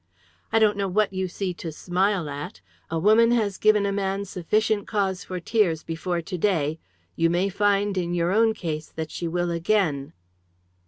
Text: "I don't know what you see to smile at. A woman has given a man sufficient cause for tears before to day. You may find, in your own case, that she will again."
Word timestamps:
"I 0.51 0.57
don't 0.57 0.77
know 0.77 0.87
what 0.87 1.13
you 1.13 1.27
see 1.27 1.53
to 1.53 1.71
smile 1.71 2.27
at. 2.27 2.59
A 2.89 2.97
woman 2.97 3.29
has 3.33 3.59
given 3.59 3.85
a 3.85 3.91
man 3.91 4.25
sufficient 4.25 4.87
cause 4.87 5.23
for 5.23 5.39
tears 5.39 5.83
before 5.83 6.23
to 6.23 6.37
day. 6.39 6.79
You 7.15 7.29
may 7.29 7.49
find, 7.49 7.95
in 7.95 8.15
your 8.15 8.31
own 8.31 8.55
case, 8.55 8.87
that 8.89 9.11
she 9.11 9.27
will 9.27 9.51
again." 9.51 10.13